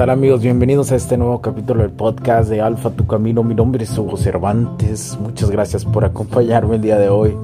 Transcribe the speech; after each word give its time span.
Tal 0.00 0.08
amigos? 0.08 0.40
Bienvenidos 0.40 0.92
a 0.92 0.96
este 0.96 1.18
nuevo 1.18 1.42
capítulo 1.42 1.82
del 1.82 1.90
podcast 1.90 2.48
de 2.48 2.62
Alfa 2.62 2.88
Tu 2.88 3.06
Camino. 3.06 3.42
Mi 3.42 3.54
nombre 3.54 3.84
es 3.84 3.98
Hugo 3.98 4.16
Cervantes. 4.16 5.18
Muchas 5.20 5.50
gracias 5.50 5.84
por 5.84 6.06
acompañarme 6.06 6.76
el 6.76 6.80
día 6.80 6.98
de 6.98 7.10
hoy. 7.10 7.36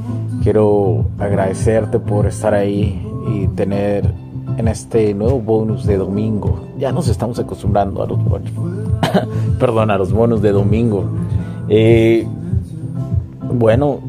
Quiero 0.42 1.05
agradecerte 1.19 1.98
por 1.98 2.24
estar 2.24 2.55
ahí 2.55 3.06
y 3.30 3.46
tener 3.48 4.10
en 4.56 4.69
este 4.69 5.12
nuevo 5.12 5.38
bonus 5.38 5.84
de 5.84 5.98
domingo. 5.98 6.65
Ya 6.79 6.92
nos 6.92 7.09
estamos 7.09 7.38
acostumbrando 7.38 8.02
a 8.02 8.06
los 8.06 8.24
bonus. 8.24 8.51
Perdón, 9.60 9.91
a 9.91 9.98
los 9.98 10.10
bonus 10.10 10.41
de 10.41 10.52
domingo. 10.52 11.04
Eh, 11.68 12.26
bueno, 13.52 14.01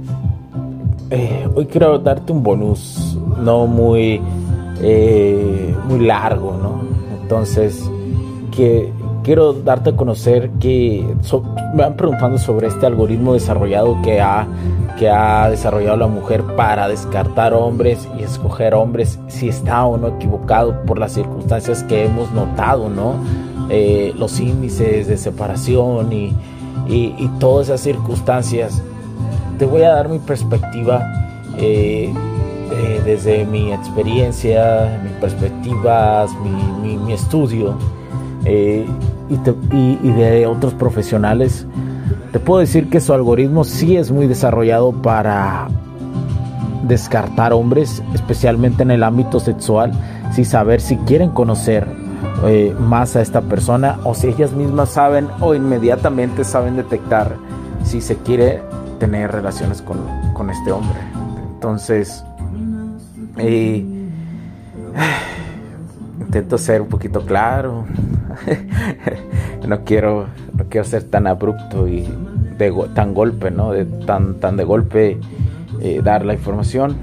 eh, 1.09 1.49
hoy 1.53 1.65
quiero 1.65 1.99
darte 1.99 2.31
un 2.31 2.43
bonus 2.43 3.17
no 3.43 3.67
muy, 3.67 4.21
eh, 4.79 5.75
muy 5.89 5.99
largo, 5.99 6.57
¿no? 6.63 6.79
Entonces, 7.21 7.91
que 8.57 8.91
quiero 9.23 9.53
darte 9.53 9.91
a 9.91 9.95
conocer 9.95 10.49
que 10.59 11.05
me 11.75 11.83
van 11.83 11.95
preguntando 11.95 12.39
sobre 12.39 12.67
este 12.67 12.87
algoritmo 12.87 13.33
desarrollado 13.33 14.01
que 14.01 14.19
ha, 14.19 14.47
que 14.97 15.11
ha 15.11 15.47
desarrollado 15.47 15.95
la 15.95 16.07
mujer 16.07 16.43
para 16.55 16.87
descartar 16.87 17.53
hombres 17.53 18.09
y 18.17 18.23
escoger 18.23 18.73
hombres 18.73 19.19
si 19.27 19.47
está 19.47 19.85
o 19.85 19.97
no 19.97 20.07
equivocado 20.07 20.81
por 20.87 20.97
las 20.97 21.11
circunstancias 21.13 21.83
que 21.83 22.05
hemos 22.05 22.31
notado, 22.31 22.89
¿no? 22.89 23.13
Eh, 23.69 24.11
los 24.17 24.39
índices 24.39 25.07
de 25.07 25.17
separación 25.17 26.11
y, 26.11 26.33
y, 26.87 27.29
todas 27.39 27.67
esas 27.67 27.81
circunstancias. 27.81 28.81
Te 29.59 29.65
voy 29.65 29.83
a 29.83 29.89
dar 29.89 30.09
mi 30.09 30.17
perspectiva 30.17 31.03
eh, 31.59 32.11
eh, 32.71 33.01
desde 33.05 33.45
mi 33.45 33.71
experiencia, 33.71 34.99
mis 35.03 35.13
perspectivas, 35.13 36.31
mi, 36.41 36.87
mi, 36.89 36.97
mi 36.97 37.13
estudio 37.13 37.77
eh, 38.49 38.85
y, 39.29 40.11
de 40.11 40.47
otros 40.47 40.73
profesionales, 40.73 41.65
te 42.31 42.39
puedo 42.39 42.61
decir 42.61 42.89
que 42.89 43.01
su 43.01 43.11
algoritmo 43.11 43.65
sí 43.65 43.97
es 43.97 44.09
muy 44.09 44.25
desarrollado 44.25 44.93
para 45.01 45.67
descartar 46.83 47.51
hombres, 47.51 48.01
especialmente 48.13 48.83
en 48.83 48.91
el 48.91 49.03
ámbito 49.03 49.41
sexual, 49.41 49.91
sin 50.31 50.45
saber 50.45 50.79
si 50.79 50.95
quieren 50.97 51.31
conocer 51.31 51.85
eh, 52.45 52.73
más 52.79 53.17
a 53.17 53.21
esta 53.21 53.41
persona 53.41 53.99
o 54.05 54.13
si 54.13 54.27
ellas 54.27 54.53
mismas 54.53 54.89
saben 54.91 55.27
o 55.41 55.53
inmediatamente 55.53 56.45
saben 56.45 56.77
detectar 56.77 57.35
si 57.83 57.99
se 57.99 58.15
quiere 58.15 58.61
tener 58.97 59.29
relaciones 59.31 59.81
con, 59.81 59.97
con 60.33 60.49
este 60.49 60.71
hombre. 60.71 60.99
Entonces, 61.53 62.23
eh, 63.37 63.85
intento 66.27 66.57
ser 66.57 66.81
un 66.81 66.89
poquito 66.89 67.25
claro, 67.25 67.85
no 69.67 69.83
quiero 69.83 70.27
quiero 70.69 70.85
ser 70.85 71.03
tan 71.03 71.27
abrupto 71.27 71.87
y 71.87 72.05
tan 72.93 73.13
golpe, 73.13 73.51
¿no? 73.51 73.71
De, 73.71 73.85
tan, 73.85 74.35
tan 74.35 74.57
de 74.57 74.63
golpe 74.63 75.17
eh, 75.81 76.01
dar 76.03 76.25
la 76.25 76.33
información 76.33 76.95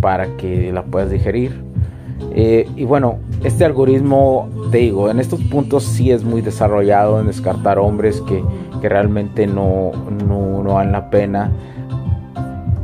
para 0.00 0.36
que 0.36 0.72
la 0.72 0.84
puedas 0.84 1.10
digerir. 1.10 1.62
Eh, 2.32 2.68
y 2.76 2.84
bueno, 2.84 3.18
este 3.42 3.64
algoritmo, 3.64 4.48
te 4.70 4.78
digo, 4.78 5.10
en 5.10 5.18
estos 5.18 5.40
puntos 5.42 5.84
sí 5.84 6.10
es 6.10 6.22
muy 6.22 6.40
desarrollado 6.40 7.20
en 7.20 7.26
descartar 7.26 7.78
hombres 7.78 8.20
que, 8.22 8.44
que 8.80 8.88
realmente 8.88 9.46
no, 9.46 9.90
no, 10.26 10.62
no 10.62 10.74
dan 10.74 10.92
la 10.92 11.10
pena. 11.10 11.50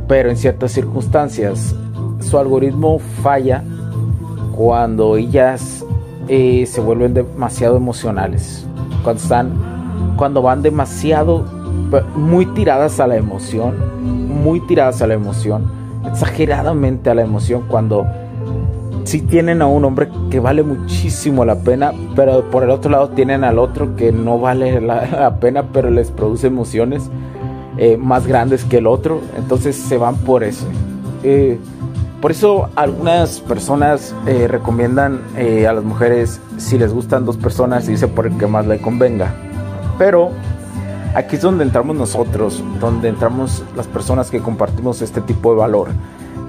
Pero 0.07 0.29
en 0.29 0.37
ciertas 0.37 0.71
circunstancias 0.71 1.75
su 2.19 2.37
algoritmo 2.37 2.99
falla 2.99 3.63
cuando 4.57 5.17
ellas 5.17 5.85
eh, 6.27 6.65
se 6.65 6.81
vuelven 6.81 7.13
demasiado 7.13 7.77
emocionales. 7.77 8.65
Cuando 9.03 9.21
están, 9.21 9.51
cuando 10.17 10.41
van 10.41 10.63
demasiado, 10.63 11.45
muy 12.15 12.47
tiradas 12.47 12.99
a 12.99 13.05
la 13.05 13.17
emoción, 13.17 13.75
muy 14.01 14.59
tiradas 14.61 15.03
a 15.03 15.07
la 15.07 15.13
emoción, 15.13 15.71
exageradamente 16.07 17.11
a 17.11 17.13
la 17.13 17.21
emoción, 17.21 17.65
cuando 17.67 18.07
si 19.03 19.21
tienen 19.21 19.61
a 19.61 19.67
un 19.67 19.85
hombre 19.85 20.09
que 20.31 20.39
vale 20.39 20.63
muchísimo 20.63 21.45
la 21.45 21.59
pena, 21.59 21.93
pero 22.15 22.49
por 22.49 22.63
el 22.63 22.71
otro 22.71 22.89
lado 22.89 23.09
tienen 23.09 23.43
al 23.43 23.59
otro 23.59 23.95
que 23.95 24.11
no 24.11 24.39
vale 24.39 24.81
la, 24.81 25.37
pena, 25.39 25.65
pero 25.71 25.91
les 25.91 26.09
produce 26.09 26.47
emociones 26.47 27.11
eh, 27.77 27.95
más 27.95 28.25
grandes 28.25 28.65
que 28.65 28.79
el 28.79 28.87
otro, 28.87 29.21
entonces 29.37 29.75
se 29.75 29.97
van 29.97 30.15
por 30.17 30.43
eso. 30.43 30.65
Eh, 31.23 31.59
por 32.21 32.31
eso 32.31 32.69
algunas 32.75 33.39
personas 33.41 34.15
eh, 34.25 34.47
recomiendan 34.47 35.21
eh, 35.35 35.67
a 35.67 35.73
las 35.73 35.83
mujeres 35.83 36.41
si 36.57 36.77
les 36.77 36.91
gustan 36.91 37.25
dos 37.25 37.37
personas, 37.37 37.85
dice 37.85 38.07
por 38.07 38.25
el 38.25 38.37
que 38.37 38.47
más 38.47 38.65
le 38.65 38.79
convenga. 38.79 39.35
Pero 39.99 40.31
aquí 41.13 41.35
es 41.35 41.41
donde 41.43 41.63
entramos 41.63 41.95
nosotros, 41.95 42.63
donde 42.79 43.09
entramos 43.09 43.63
las 43.75 43.85
personas 43.87 44.31
que 44.31 44.39
compartimos 44.39 45.01
este 45.01 45.21
tipo 45.21 45.51
de 45.51 45.59
valor. 45.59 45.89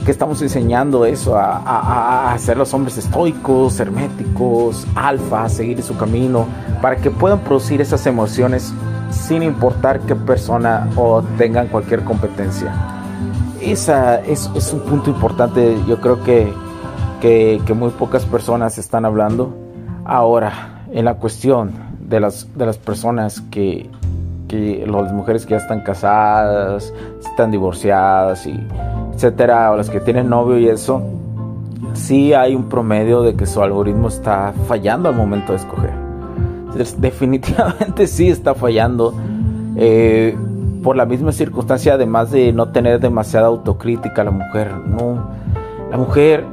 Que 0.06 0.10
estamos 0.10 0.40
enseñando 0.40 1.04
eso, 1.04 1.36
a, 1.36 1.58
a, 1.58 2.32
a 2.32 2.54
los 2.54 2.72
hombres 2.72 2.96
estoicos, 2.96 3.78
herméticos, 3.78 4.86
alfa, 4.94 5.46
seguir 5.50 5.82
su 5.82 5.98
camino, 5.98 6.46
para 6.80 6.96
que 6.96 7.10
puedan 7.10 7.40
producir 7.40 7.82
esas 7.82 8.06
emociones 8.06 8.72
sin 9.10 9.42
importar 9.42 10.00
qué 10.00 10.14
persona 10.16 10.88
o 10.96 11.22
tengan 11.36 11.68
cualquier 11.68 12.04
competencia 12.04 12.97
esa 13.60 14.20
es, 14.20 14.50
es, 14.54 14.72
un 14.72 14.80
punto 14.80 15.10
importante, 15.10 15.76
yo 15.86 16.00
creo 16.00 16.22
que, 16.22 16.52
que, 17.20 17.74
muy 17.74 17.90
pocas 17.90 18.24
personas 18.24 18.78
están 18.78 19.04
hablando. 19.04 19.54
Ahora, 20.04 20.84
en 20.92 21.04
la 21.04 21.14
cuestión 21.14 21.72
de 22.00 22.20
las, 22.20 22.48
de 22.56 22.66
las 22.66 22.78
personas 22.78 23.42
que, 23.50 23.90
que 24.48 24.86
las 24.86 25.12
mujeres 25.12 25.44
que 25.44 25.52
ya 25.52 25.58
están 25.58 25.82
casadas, 25.82 26.92
están 27.20 27.50
divorciadas, 27.50 28.46
y 28.46 28.58
etcétera, 29.14 29.72
o 29.72 29.76
las 29.76 29.90
que 29.90 30.00
tienen 30.00 30.28
novio 30.28 30.58
y 30.58 30.68
eso, 30.68 31.02
sí 31.94 32.32
hay 32.32 32.54
un 32.54 32.68
promedio 32.68 33.22
de 33.22 33.34
que 33.34 33.46
su 33.46 33.62
algoritmo 33.62 34.08
está 34.08 34.54
fallando 34.66 35.08
al 35.08 35.14
momento 35.14 35.52
de 35.52 35.58
escoger. 35.58 35.92
Definitivamente 36.98 38.06
sí 38.06 38.28
está 38.28 38.54
fallando. 38.54 39.14
Eh, 39.76 40.36
por 40.82 40.96
la 40.96 41.06
misma 41.06 41.32
circunstancia, 41.32 41.94
además 41.94 42.30
de 42.30 42.52
no 42.52 42.68
tener 42.68 43.00
demasiada 43.00 43.46
autocrítica, 43.48 44.24
la 44.24 44.30
mujer 44.30 44.72
no, 44.86 45.28
la 45.90 45.96
mujer 45.96 46.44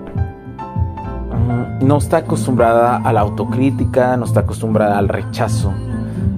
mm, 1.82 1.86
no 1.86 1.98
está 1.98 2.18
acostumbrada 2.18 2.98
a 2.98 3.14
la 3.14 3.22
autocrítica, 3.22 4.18
no 4.18 4.26
está 4.26 4.42
acostumbrada 4.42 4.98
al 4.98 5.08
rechazo. 5.10 5.74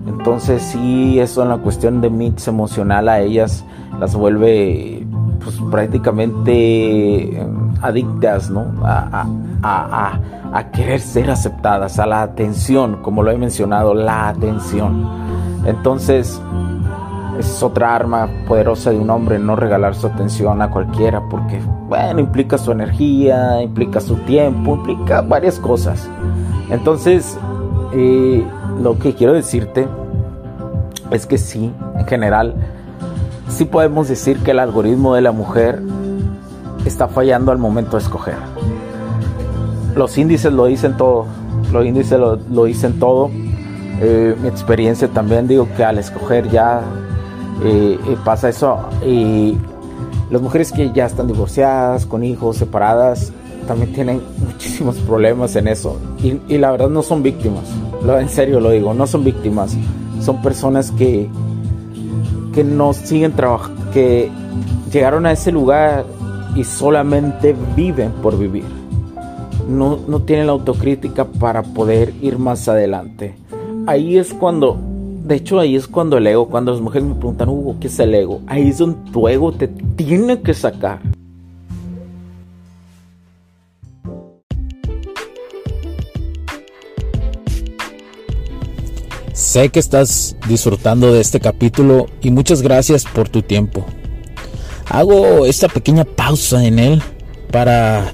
Entonces 0.07 0.62
sí, 0.62 1.19
eso 1.19 1.44
en 1.44 1.50
la 1.50 1.57
cuestión 1.57 2.01
de 2.01 2.10
mix 2.10 2.48
emocional 2.48 3.07
a 3.07 3.19
ellas 3.19 3.63
las 4.00 4.16
vuelve 4.16 5.06
pues, 5.44 5.57
prácticamente 5.72 7.42
mm, 7.42 7.83
adictas, 7.83 8.50
¿no? 8.50 8.66
A, 8.83 9.25
a, 9.63 10.19
a, 10.54 10.72
querer 10.72 11.00
ser 11.00 11.30
aceptadas, 11.31 12.00
a 12.00 12.06
la 12.06 12.22
atención, 12.22 12.98
como 13.01 13.24
lo 13.24 13.31
he 13.31 13.38
mencionado, 13.38 13.94
la 13.94 14.28
atención. 14.28 15.07
Entonces, 15.66 16.42
es 17.38 17.62
otra 17.63 17.95
arma 17.95 18.28
poderosa 18.48 18.92
de 18.92 18.98
un 18.98 19.10
hombre, 19.10 19.39
no 19.39 19.56
regalar 19.56 19.95
su 19.95 20.07
atención 20.07 20.62
a 20.62 20.69
cualquiera, 20.69 21.22
porque, 21.30 21.60
bueno, 21.88 22.19
implica 22.19 22.57
su 22.57 22.72
energía, 22.72 23.62
implica 23.62 24.00
su 24.00 24.16
tiempo, 24.16 24.75
implica 24.75 25.22
varias 25.22 25.60
cosas. 25.60 26.10
Entonces, 26.69 27.38
eh, 27.94 28.45
lo 28.81 28.98
que 29.00 29.13
quiero 29.13 29.34
decirte 29.34 29.88
es 31.12 31.25
que 31.25 31.38
sí, 31.38 31.72
en 31.98 32.06
general, 32.06 32.56
sí 33.48 33.66
podemos 33.66 34.07
decir 34.07 34.40
que 34.40 34.51
el 34.51 34.60
algoritmo 34.60 35.16
de 35.16 35.22
la 35.22 35.31
mujer 35.31 35.81
está 36.86 37.07
fallando 37.07 37.51
al 37.51 37.57
momento 37.57 37.98
de 37.98 38.04
escoger. 38.04 38.38
Los 39.95 40.18
índices 40.18 40.51
lo 40.51 40.66
dicen 40.66 40.98
todo, 40.98 41.25
los 41.72 41.86
índices 41.86 42.19
lo, 42.19 42.38
lo 42.51 42.66
dicen 42.66 43.00
todo 43.00 43.30
eh, 44.00 44.36
mi 44.40 44.48
experiencia 44.48 45.07
también 45.07 45.48
digo 45.48 45.68
que 45.75 45.83
al 45.83 45.98
escoger 45.98 46.50
ya 46.50 46.81
eh, 47.63 48.00
eh, 48.07 48.18
pasa 48.24 48.50
eso. 48.50 48.80
Y 49.06 49.57
las 50.30 50.42
mujeres 50.42 50.71
que 50.71 50.92
ya 50.94 51.06
están 51.06 51.27
divorciadas, 51.27 52.06
con 52.06 52.24
hijos, 52.24 52.57
separadas, 52.57 53.31
también 53.68 53.94
tienen 53.94 54.21
muchísimos 54.45 54.98
problemas 54.98 55.56
en 55.56 55.68
eso. 55.68 55.98
Y, 56.24 56.39
y 56.48 56.57
la 56.57 56.71
verdad 56.71 56.89
no 56.89 57.01
son 57.01 57.24
víctimas, 57.24 57.63
en 58.07 58.30
serio 58.30 58.59
lo 58.59 58.69
digo, 58.69 58.94
no 58.94 59.07
son 59.07 59.24
víctimas, 59.24 59.75
son 60.21 60.42
personas 60.42 60.92
que 60.92 61.30
que 62.57 62.63
no 62.63 62.92
siguen 62.92 63.33
trabajando, 63.33 63.92
que 63.92 64.31
llegaron 64.92 65.27
a 65.27 65.31
ese 65.31 65.51
lugar 65.51 66.06
y 66.56 66.63
solamente 66.63 67.56
viven 67.75 68.12
por 68.13 68.36
vivir. 68.36 68.65
No, 69.69 70.00
no 70.07 70.24
tienen 70.24 70.48
la 70.48 70.54
autocrítica 70.54 71.25
para 71.25 71.62
poder 71.62 72.15
ir 72.19 72.39
más 72.39 72.68
adelante. 72.68 73.36
Ahí 73.86 74.18
es 74.18 74.33
cuando, 74.33 74.80
de 75.28 75.36
hecho 75.36 75.60
ahí 75.60 75.76
es 75.76 75.88
cuando 75.88 76.18
el 76.18 76.26
ego, 76.26 76.48
cuando 76.48 76.72
las 76.72 76.80
mujeres 76.80 77.08
me 77.08 77.16
preguntan, 77.16 77.50
Hugo, 77.50 77.76
¿qué 77.82 77.88
es 77.88 78.00
el 78.00 78.16
ego? 78.16 78.42
Ahí 78.48 78.70
es 78.70 78.78
donde 78.78 79.12
tu 79.12 79.28
ego 79.28 79.52
te 79.52 79.68
tiene 79.68 80.42
que 80.42 80.54
sacar. 80.54 81.02
Sé 89.34 89.70
que 89.70 89.80
estás 89.80 90.36
disfrutando 90.48 91.14
de 91.14 91.22
este 91.22 91.40
capítulo 91.40 92.08
y 92.22 92.32
muchas 92.32 92.62
gracias 92.62 93.04
por 93.04 93.30
tu 93.30 93.42
tiempo. 93.42 93.86
Hago 94.90 95.46
esta 95.46 95.68
pequeña 95.68 96.06
pausa 96.06 96.66
en 96.66 96.80
él 96.80 97.04
para 97.52 98.14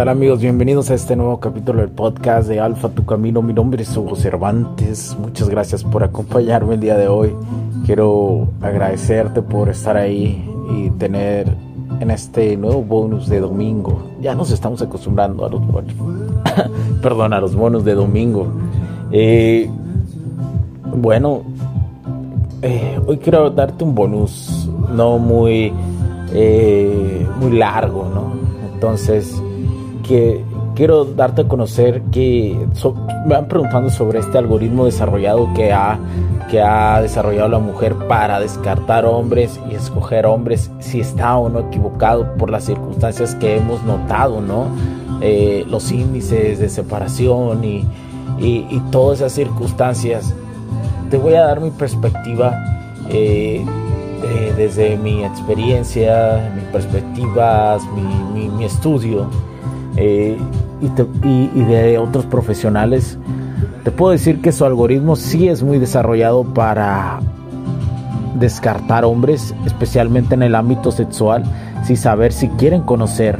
Tal 0.00 0.08
amigos? 0.08 0.40
Bienvenidos 0.40 0.90
a 0.90 0.94
este 0.94 1.14
nuevo 1.14 1.40
capítulo 1.40 1.82
del 1.82 1.90
podcast 1.90 2.48
de 2.48 2.58
Alfa 2.58 2.88
Tu 2.88 3.04
Camino. 3.04 3.42
Mi 3.42 3.52
nombre 3.52 3.82
es 3.82 3.94
Hugo 3.94 4.16
Cervantes. 4.16 5.14
Muchas 5.20 5.50
gracias 5.50 5.84
por 5.84 6.02
acompañarme 6.02 6.76
el 6.76 6.80
día 6.80 6.96
de 6.96 7.06
hoy. 7.06 7.36
Quiero 7.84 8.48
agradecerte 8.62 9.42
por 9.42 9.68
estar 9.68 9.98
ahí 9.98 10.42
y 10.74 10.88
tener 10.92 11.54
en 12.00 12.10
este 12.10 12.56
nuevo 12.56 12.82
bonus 12.82 13.28
de 13.28 13.40
domingo. 13.40 14.10
Ya 14.22 14.34
nos 14.34 14.50
estamos 14.52 14.80
acostumbrando 14.80 15.44
a 15.44 15.50
los 15.50 15.66
bonus. 15.66 15.92
Perdón, 17.02 17.34
a 17.34 17.40
los 17.42 17.54
bonus 17.54 17.84
de 17.84 17.92
domingo. 17.94 18.46
Eh, 19.12 19.68
bueno, 20.96 21.42
eh, 22.62 22.98
hoy 23.06 23.18
quiero 23.18 23.50
darte 23.50 23.84
un 23.84 23.94
bonus 23.94 24.66
no 24.96 25.18
muy, 25.18 25.70
eh, 26.32 27.28
muy 27.38 27.52
largo, 27.58 28.08
¿no? 28.14 28.32
Entonces, 28.72 29.42
que 30.10 30.42
quiero 30.74 31.04
darte 31.04 31.42
a 31.42 31.44
conocer 31.46 32.02
que 32.10 32.56
me 33.26 33.34
van 33.34 33.46
preguntando 33.46 33.90
sobre 33.90 34.18
este 34.18 34.38
algoritmo 34.38 34.86
desarrollado 34.86 35.48
que 35.54 35.72
ha, 35.72 36.00
que 36.50 36.60
ha 36.60 37.00
desarrollado 37.00 37.48
la 37.48 37.60
mujer 37.60 37.94
para 38.08 38.40
descartar 38.40 39.06
hombres 39.06 39.60
y 39.70 39.76
escoger 39.76 40.26
hombres 40.26 40.68
si 40.80 40.98
está 40.98 41.36
o 41.36 41.48
no 41.48 41.60
equivocado 41.60 42.34
por 42.38 42.50
las 42.50 42.64
circunstancias 42.64 43.36
que 43.36 43.58
hemos 43.58 43.84
notado, 43.84 44.40
¿no? 44.40 44.66
Eh, 45.20 45.64
los 45.68 45.92
índices 45.92 46.58
de 46.58 46.68
separación 46.68 47.62
y, 47.62 47.86
y, 48.40 48.82
todas 48.90 49.20
esas 49.20 49.32
circunstancias. 49.32 50.34
Te 51.08 51.18
voy 51.18 51.34
a 51.34 51.42
dar 51.42 51.60
mi 51.60 51.70
perspectiva 51.70 52.58
eh, 53.10 53.64
desde 54.56 54.96
mi 54.96 55.24
experiencia, 55.24 56.52
mis 56.56 56.64
perspectivas, 56.64 57.80
mi, 57.94 58.02
mi, 58.34 58.48
mi 58.48 58.64
estudio 58.64 59.28
eh, 60.02 60.38
y, 60.80 61.62
de 61.62 61.98
otros 61.98 62.24
profesionales, 62.24 63.18
te 63.84 63.90
puedo 63.90 64.12
decir 64.12 64.40
que 64.40 64.50
su 64.50 64.64
algoritmo 64.64 65.14
sí 65.14 65.48
es 65.48 65.62
muy 65.62 65.78
desarrollado 65.78 66.42
para 66.42 67.20
descartar 68.36 69.04
hombres, 69.04 69.54
especialmente 69.66 70.34
en 70.34 70.42
el 70.42 70.54
ámbito 70.54 70.90
sexual, 70.90 71.44
sin 71.84 71.98
saber 71.98 72.32
si 72.32 72.48
quieren 72.48 72.80
conocer 72.80 73.38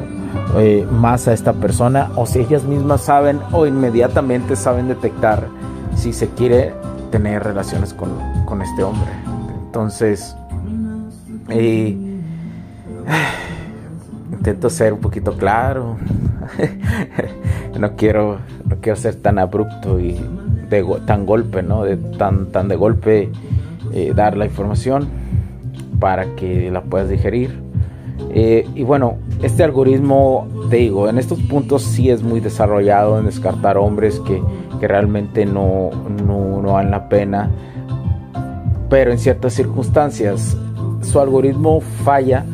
eh, 0.59 0.87
más 0.91 1.29
a 1.29 1.33
esta 1.33 1.55
persona 1.55 2.11
o 2.17 2.27
si 2.27 2.41
ellas 2.41 2.65
mismas 2.65 3.01
saben 3.01 3.41
o 3.53 3.67
inmediatamente 3.67 4.55
saben 4.55 4.89
detectar 4.89 5.49
si 5.97 6.13
se 6.13 6.29
quiere 6.29 6.75
tener 7.11 7.43
relaciones 7.43 7.95
con, 7.95 8.11
con 8.45 8.61
este 8.61 8.83
hombre. 8.83 9.11
Entonces, 9.65 10.37
eh, 11.49 11.97
intento 14.33 14.69
ser 14.69 14.93
un 14.93 15.01
poquito 15.01 15.33
claro, 15.39 15.97
no 17.79 17.97
quiero 17.97 18.39
quiero 18.81 18.97
ser 18.97 19.17
tan 19.17 19.39
abrupto 19.39 20.01
y 20.01 20.19
tan 21.07 21.27
golpe, 21.27 21.63
¿no? 21.63 21.85
Tan 22.19 22.47
tan 22.47 22.69
de 22.69 22.77
golpe 22.77 23.31
eh, 23.93 24.13
dar 24.15 24.37
la 24.37 24.47
información 24.47 25.09
para 25.99 26.35
que 26.37 26.71
la 26.71 26.83
puedas 26.83 27.09
digerir. 27.09 27.59
Eh, 28.33 28.69
y 28.75 28.85
bueno, 28.85 29.17
este 29.43 29.65
algoritmo, 29.65 30.47
te 30.69 30.77
digo, 30.77 31.09
en 31.09 31.19
estos 31.19 31.41
puntos 31.41 31.83
sí 31.83 32.11
es 32.11 32.23
muy 32.23 32.41
desarrollado 32.41 33.19
en 33.19 33.27
descartar 33.27 33.79
hombres 33.79 34.21
que, 34.21 34.43
que 34.79 34.87
realmente 34.87 35.47
no, 35.47 35.91
no, 36.27 36.63
no 36.63 36.83
la 36.83 37.09
pena. 37.09 37.51
Pero 38.89 39.13
en 39.13 39.19
ciertas 39.19 39.55
circunstancias 39.55 40.57
su 41.03 41.19
algoritmo 41.21 41.81
falla 41.81 42.45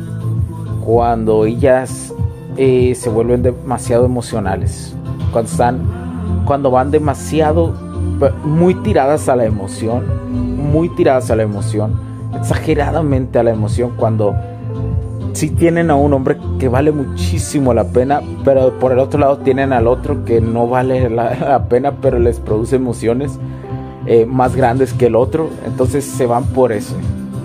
cuando 0.85 1.45
ellas 1.45 2.13
eh, 2.57 2.95
se 2.95 3.09
vuelven 3.09 3.43
demasiado 3.43 4.05
emocionales. 4.05 4.95
Cuando 5.31 5.51
están, 5.51 5.79
cuando 6.45 6.71
van 6.71 6.91
demasiado, 6.91 7.73
muy 8.43 8.73
tiradas 8.75 9.29
a 9.29 9.35
la 9.35 9.45
emoción, 9.45 10.05
muy 10.31 10.89
tiradas 10.89 11.29
a 11.29 11.35
la 11.35 11.43
emoción, 11.43 11.99
exageradamente 12.35 13.39
a 13.39 13.43
la 13.43 13.51
emoción, 13.51 13.93
cuando 13.95 14.35
si 15.33 15.51
tienen 15.51 15.91
a 15.91 15.95
un 15.95 16.13
hombre 16.13 16.37
que 16.57 16.67
vale 16.67 16.91
muchísimo 16.91 17.71
la 17.73 17.83
pena, 17.83 18.21
pero 18.43 18.79
por 18.79 18.91
el 18.91 18.97
otro 18.97 19.19
lado 19.19 19.37
tienen 19.37 19.71
al 19.71 19.85
otro 19.85 20.25
que 20.25 20.41
no 20.41 20.67
vale 20.67 21.11
la, 21.11 21.65
pena, 21.69 21.93
pero 22.01 22.17
les 22.17 22.39
produce 22.39 22.75
emociones 22.75 23.37
eh, 24.07 24.25
más 24.25 24.55
grandes 24.55 24.93
que 24.93 25.05
el 25.05 25.15
otro, 25.15 25.49
entonces 25.65 26.05
se 26.05 26.25
van 26.25 26.45
por 26.45 26.71
eso. 26.71 26.95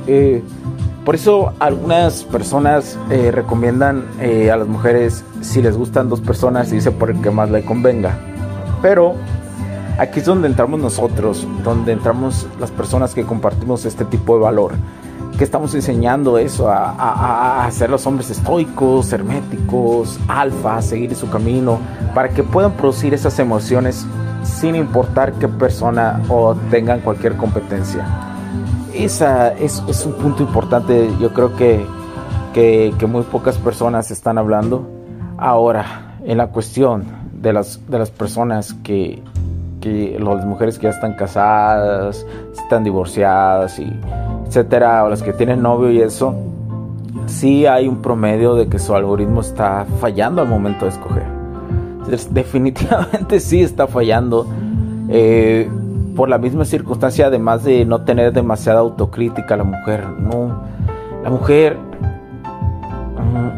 Eh, 0.06 0.42
por 1.04 1.16
eso 1.16 1.52
algunas 1.58 2.22
personas 2.24 2.96
eh, 3.10 3.32
recomiendan 3.32 4.04
eh, 4.20 4.52
a 4.52 4.56
las 4.56 4.68
mujeres 4.68 5.24
si 5.40 5.60
les 5.60 5.76
gustan 5.76 6.08
dos 6.08 6.20
personas, 6.20 6.70
dice 6.70 6.92
por 6.92 7.10
el 7.10 7.20
que 7.20 7.30
más 7.30 7.50
le 7.50 7.64
convenga. 7.64 8.18
Pero 8.80 9.14
aquí 9.98 10.20
es 10.20 10.26
donde 10.26 10.46
entramos 10.46 10.78
nosotros, 10.78 11.46
donde 11.64 11.92
entramos 11.92 12.46
las 12.60 12.70
personas 12.70 13.14
que 13.14 13.24
compartimos 13.24 13.84
este 13.84 14.04
tipo 14.04 14.36
de 14.36 14.42
valor. 14.42 14.72
Que 15.36 15.44
estamos 15.44 15.74
enseñando 15.74 16.38
eso, 16.38 16.70
a, 16.70 17.66
a, 17.66 17.88
los 17.88 18.06
hombres 18.06 18.30
estoicos, 18.30 19.12
herméticos, 19.12 20.20
alfa, 20.28 20.76
a 20.76 20.82
seguir 20.82 21.16
su 21.16 21.28
camino, 21.30 21.80
para 22.14 22.28
que 22.28 22.44
puedan 22.44 22.72
producir 22.72 23.12
esas 23.12 23.38
emociones 23.40 24.06
sin 24.44 24.76
importar 24.76 25.32
qué 25.32 25.48
persona 25.48 26.22
o 26.28 26.54
tengan 26.70 27.00
cualquier 27.00 27.36
competencia 27.36 28.31
esa 28.94 29.52
es, 29.54 29.80
un 30.06 30.12
punto 30.14 30.42
importante, 30.42 31.10
yo 31.20 31.32
creo 31.32 31.56
que, 31.56 31.84
que, 32.52 33.06
muy 33.06 33.22
pocas 33.22 33.58
personas 33.58 34.10
están 34.10 34.38
hablando. 34.38 34.86
Ahora, 35.38 36.16
en 36.24 36.38
la 36.38 36.48
cuestión 36.48 37.04
de 37.32 37.52
las, 37.52 37.80
de 37.88 37.98
las 37.98 38.10
personas 38.10 38.74
que, 38.84 39.22
que 39.80 40.18
las 40.18 40.46
mujeres 40.46 40.78
que 40.78 40.84
ya 40.84 40.90
están 40.90 41.14
casadas, 41.14 42.26
están 42.52 42.84
divorciadas, 42.84 43.78
y 43.78 43.92
etcétera, 44.46 45.04
o 45.04 45.08
las 45.08 45.22
que 45.22 45.32
tienen 45.32 45.62
novio 45.62 45.90
y 45.90 46.00
eso, 46.00 46.34
sí 47.26 47.66
hay 47.66 47.88
un 47.88 48.02
promedio 48.02 48.54
de 48.54 48.68
que 48.68 48.78
su 48.78 48.94
algoritmo 48.94 49.40
está 49.40 49.86
fallando 50.00 50.42
al 50.42 50.48
momento 50.48 50.84
de 50.84 50.90
escoger. 50.92 51.26
Definitivamente 52.30 53.40
sí 53.40 53.62
está 53.62 53.86
fallando 53.86 54.46
Eh, 55.08 55.68
por 56.14 56.28
la 56.28 56.38
misma 56.38 56.64
circunstancia, 56.64 57.26
además 57.26 57.64
de 57.64 57.84
no 57.84 58.02
tener 58.02 58.32
demasiada 58.32 58.80
autocrítica 58.80 59.56
la 59.56 59.64
mujer, 59.64 60.06
no, 60.08 60.62
la 61.22 61.30
mujer 61.30 61.78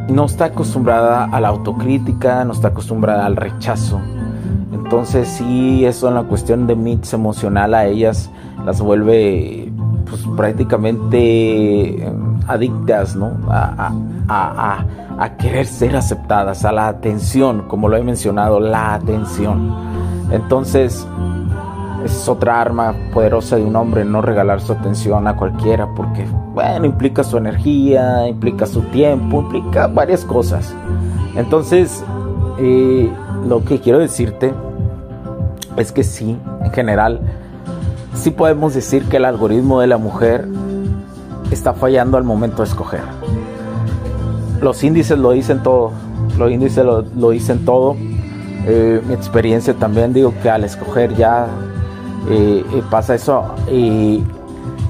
mm, 0.08 0.14
no 0.14 0.24
está 0.26 0.46
acostumbrada 0.46 1.24
a 1.24 1.40
la 1.40 1.48
autocrítica, 1.48 2.44
no 2.44 2.52
está 2.52 2.68
acostumbrada 2.68 3.26
al 3.26 3.36
rechazo. 3.36 4.00
Entonces 4.72 5.28
sí, 5.28 5.84
eso 5.84 6.08
en 6.08 6.14
la 6.14 6.24
cuestión 6.24 6.66
de 6.66 6.76
mix 6.76 7.12
emocional 7.12 7.74
a 7.74 7.86
ellas 7.86 8.30
las 8.64 8.80
vuelve 8.80 9.72
pues, 10.08 10.24
prácticamente 10.36 12.06
em, 12.06 12.38
adictas 12.46 13.16
¿no? 13.16 13.32
a, 13.48 13.92
a, 14.28 15.36
querer 15.38 15.66
ser 15.66 15.96
aceptadas, 15.96 16.64
a 16.64 16.72
la 16.72 16.88
atención, 16.88 17.64
como 17.66 17.88
lo 17.88 17.96
he 17.96 18.02
mencionado, 18.02 18.60
la 18.60 18.94
atención. 18.94 19.74
Entonces 20.30 21.06
es 22.04 22.28
otra 22.28 22.60
arma 22.60 22.94
poderosa 23.12 23.56
de 23.56 23.64
un 23.64 23.74
hombre 23.76 24.04
no 24.04 24.20
regalar 24.20 24.60
su 24.60 24.72
atención 24.72 25.26
a 25.26 25.36
cualquiera 25.36 25.88
porque, 25.94 26.26
bueno, 26.52 26.84
implica 26.84 27.24
su 27.24 27.38
energía, 27.38 28.28
implica 28.28 28.66
su 28.66 28.82
tiempo, 28.82 29.40
implica 29.40 29.86
varias 29.86 30.24
cosas. 30.24 30.74
Entonces, 31.34 32.04
eh, 32.58 33.10
lo 33.48 33.64
que 33.64 33.80
quiero 33.80 33.98
decirte 33.98 34.52
es 35.76 35.92
que 35.92 36.04
sí, 36.04 36.38
en 36.62 36.70
general, 36.72 37.20
sí 38.14 38.30
podemos 38.30 38.74
decir 38.74 39.04
que 39.08 39.16
el 39.16 39.24
algoritmo 39.24 39.80
de 39.80 39.86
la 39.86 39.96
mujer 39.96 40.46
está 41.50 41.72
fallando 41.72 42.18
al 42.18 42.24
momento 42.24 42.62
de 42.62 42.68
escoger. 42.68 43.02
Los 44.60 44.84
índices 44.84 45.18
lo 45.18 45.32
dicen 45.32 45.62
todo, 45.62 45.92
los 46.38 46.50
índices 46.50 46.84
lo, 46.84 47.30
dicen 47.30 47.64
todo. 47.64 47.96
Eh, 48.66 49.02
mi 49.06 49.14
experiencia 49.14 49.74
también 49.74 50.12
digo 50.12 50.32
que 50.42 50.48
al 50.48 50.64
escoger 50.64 51.14
ya 51.16 51.48
eh, 52.30 52.64
pasa 52.90 53.14
eso. 53.14 53.44
Y 53.70 54.22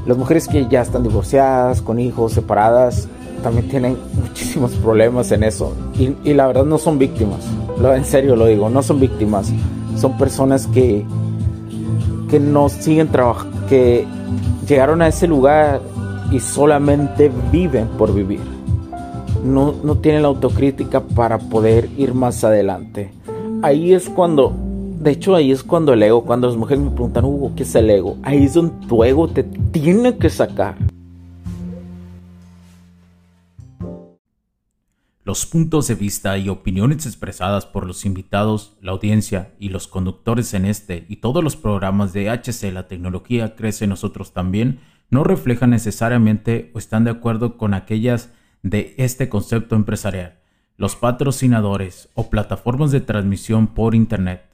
las 0.06 0.16
mujeres 0.16 0.48
que 0.48 0.66
ya 0.68 0.82
están 0.82 1.02
divorciadas, 1.02 1.80
con 1.80 1.98
hijos, 1.98 2.32
separadas, 2.32 3.08
también 3.42 3.68
tienen 3.68 3.96
muchísimos 4.14 4.72
problemas 4.72 5.30
en 5.32 5.44
eso. 5.44 5.72
Y, 5.98 6.34
la 6.34 6.46
verdad 6.46 6.64
no 6.64 6.78
son 6.78 6.98
víctimas. 6.98 7.40
en 7.78 8.04
serio 8.04 8.36
lo 8.36 8.46
digo, 8.46 8.68
no 8.68 8.82
son 8.82 9.00
víctimas. 9.00 9.52
Son 9.96 10.16
personas 10.18 10.66
que, 10.66 11.04
que 12.28 12.40
no 12.40 12.68
siguen 12.68 13.08
trabajando, 13.08 13.66
que 13.68 14.06
llegaron 14.66 15.02
a 15.02 15.08
ese 15.08 15.26
lugar 15.26 15.80
y 16.30 16.40
solamente 16.40 17.30
viven 17.52 17.88
por 17.98 18.12
vivir. 18.14 18.40
No, 19.44 19.74
no 19.82 19.96
tienen 19.98 20.22
la 20.22 20.28
autocrítica 20.28 21.00
para 21.00 21.38
poder 21.38 21.90
ir 21.96 22.14
más 22.14 22.42
adelante. 22.44 23.12
Ahí 23.62 23.92
es 23.92 24.08
cuando 24.08 24.52
de 25.04 25.10
hecho, 25.10 25.34
ahí 25.34 25.52
es 25.52 25.62
cuando 25.62 25.92
el 25.92 26.02
ego, 26.02 26.24
cuando 26.24 26.46
las 26.48 26.56
mujeres 26.56 26.82
me 26.82 26.90
preguntan, 26.90 27.26
Hugo, 27.26 27.52
¿qué 27.54 27.64
es 27.64 27.74
el 27.74 27.90
ego? 27.90 28.16
Ahí 28.22 28.44
es 28.44 28.54
donde 28.54 28.86
tu 28.86 29.04
ego 29.04 29.28
te 29.28 29.42
tiene 29.42 30.16
que 30.16 30.30
sacar. 30.30 30.78
Los 35.22 35.44
puntos 35.44 35.88
de 35.88 35.94
vista 35.94 36.38
y 36.38 36.48
opiniones 36.48 37.04
expresadas 37.04 37.66
por 37.66 37.86
los 37.86 38.06
invitados, 38.06 38.78
la 38.80 38.92
audiencia 38.92 39.52
y 39.58 39.68
los 39.68 39.88
conductores 39.88 40.54
en 40.54 40.64
este 40.64 41.04
y 41.10 41.16
todos 41.16 41.44
los 41.44 41.56
programas 41.56 42.14
de 42.14 42.30
HC 42.30 42.72
La 42.72 42.88
Tecnología 42.88 43.56
Crece 43.56 43.86
Nosotros 43.86 44.32
también 44.32 44.80
no 45.10 45.22
reflejan 45.22 45.70
necesariamente 45.70 46.70
o 46.74 46.78
están 46.78 47.04
de 47.04 47.10
acuerdo 47.10 47.58
con 47.58 47.74
aquellas 47.74 48.30
de 48.62 48.94
este 48.96 49.28
concepto 49.28 49.76
empresarial, 49.76 50.38
los 50.78 50.96
patrocinadores 50.96 52.08
o 52.14 52.30
plataformas 52.30 52.90
de 52.90 53.02
transmisión 53.02 53.66
por 53.66 53.94
Internet 53.94 54.53